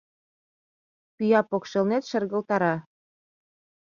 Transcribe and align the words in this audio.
Пӱя 1.15 1.41
покшелнет 1.49 2.03
шергылтара. 2.09 2.75